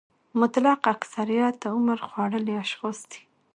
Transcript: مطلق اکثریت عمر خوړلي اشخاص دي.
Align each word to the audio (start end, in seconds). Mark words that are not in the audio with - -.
مطلق 0.39 0.81
اکثریت 0.95 1.59
عمر 1.73 1.99
خوړلي 2.07 2.55
اشخاص 2.65 2.97
دي. 3.11 3.21